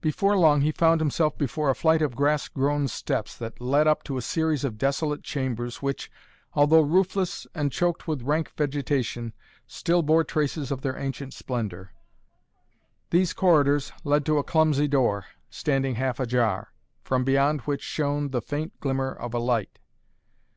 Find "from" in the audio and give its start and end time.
17.04-17.22